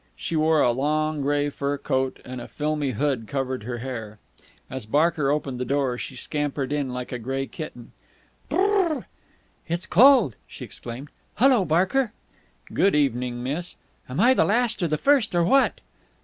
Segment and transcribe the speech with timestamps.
[0.15, 4.17] She wore a long grey fur coat, and a filmy hood covered her hair.
[4.67, 7.91] As Barker opened the door, she scampered in like a grey kitten.
[8.49, 9.03] "Brrh!
[9.67, 11.09] It's cold!" she exclaimed.
[11.35, 12.13] "Hullo, Barker!"
[12.73, 13.75] "Good evening, miss."
[14.09, 15.81] "Am I the last or the first or what?"